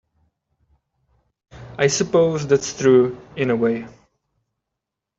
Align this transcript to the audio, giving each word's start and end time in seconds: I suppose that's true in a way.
I 1.77 1.85
suppose 1.85 2.47
that's 2.47 2.75
true 2.75 3.15
in 3.35 3.51
a 3.51 3.55
way. 3.55 3.85